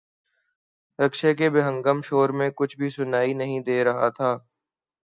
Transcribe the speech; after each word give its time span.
رکشے 0.99 1.31
کے 1.37 1.49
بے 1.49 1.61
ہنگم 1.61 2.01
شور 2.07 2.29
میں 2.37 2.49
کچھ 2.55 2.77
بھی 2.77 2.89
سنائی 2.89 3.33
نہیں 3.33 3.59
دے 3.67 3.83
رہا 3.83 4.09
تھا۔ 4.09 4.31